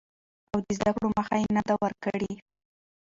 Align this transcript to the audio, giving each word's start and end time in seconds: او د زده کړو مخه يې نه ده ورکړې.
او 0.51 0.57
د 0.65 0.67
زده 0.77 0.91
کړو 0.95 1.07
مخه 1.17 1.35
يې 1.41 1.47
نه 1.55 1.61
ده 1.67 1.73
ورکړې. 1.83 2.31